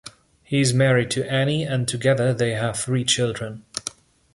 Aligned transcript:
He 0.43 0.61
is 0.61 0.73
married 0.73 1.11
to 1.11 1.31
Annie 1.31 1.61
and 1.63 1.87
together 1.87 2.33
they 2.33 2.53
have 2.53 2.75
three 2.79 3.03
children. 3.05 3.65